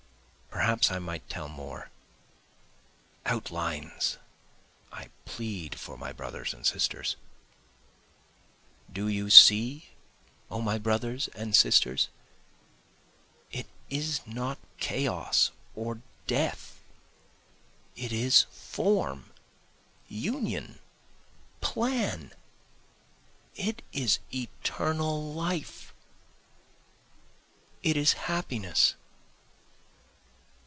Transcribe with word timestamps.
Perhaps 0.51 0.91
I 0.91 0.99
might 0.99 1.27
tell 1.27 1.49
more. 1.49 1.89
Outlines! 3.25 4.17
I 4.91 5.09
plead 5.25 5.77
for 5.77 5.97
my 5.97 6.13
brothers 6.13 6.53
and 6.53 6.65
sisters. 6.65 7.15
Do 8.91 9.07
you 9.09 9.29
see 9.29 9.89
O 10.49 10.61
my 10.61 10.77
brothers 10.77 11.27
and 11.29 11.55
sisters? 11.55 12.07
It 13.51 13.67
is 13.89 14.21
not 14.27 14.59
chaos 14.77 15.51
or 15.75 16.01
death 16.27 16.79
it 17.97 18.13
is 18.13 18.43
form, 18.43 19.31
union, 20.07 20.79
plan 21.59 22.31
it 23.55 23.81
is 23.91 24.19
eternal 24.33 25.33
life 25.33 25.91
it 27.83 27.97
is 27.97 28.13
Happiness. 28.13 28.95